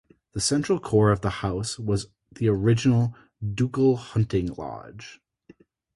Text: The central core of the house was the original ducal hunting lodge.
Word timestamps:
The 0.33 0.39
central 0.41 0.79
core 0.79 1.11
of 1.11 1.21
the 1.21 1.29
house 1.29 1.77
was 1.77 2.07
the 2.31 2.47
original 2.49 3.15
ducal 3.53 3.97
hunting 3.97 4.47
lodge. 4.55 5.21